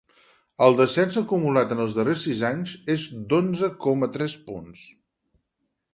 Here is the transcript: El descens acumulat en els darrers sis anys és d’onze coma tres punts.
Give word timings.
El 0.67 0.77
descens 0.79 1.17
acumulat 1.21 1.75
en 1.75 1.83
els 1.83 1.93
darrers 1.99 2.25
sis 2.29 2.41
anys 2.51 2.73
és 2.95 3.03
d’onze 3.35 3.73
coma 3.87 4.13
tres 4.17 4.37
punts. 4.49 4.85